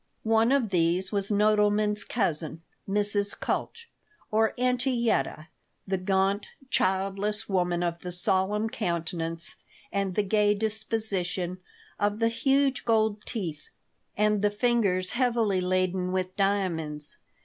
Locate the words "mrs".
2.89-3.39